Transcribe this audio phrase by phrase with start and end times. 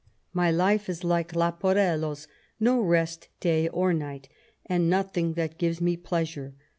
[0.33, 2.27] "My life is lil^e Laporello's,
[2.59, 4.29] no rest day or night,
[4.65, 6.55] and nothing that gives me pleasure.